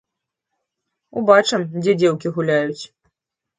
[1.21, 2.83] Убачым, дзе дзеўкі гуляюць.